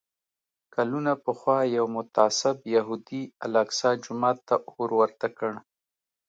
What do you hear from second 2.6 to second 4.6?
یهودي الاقصی جومات ته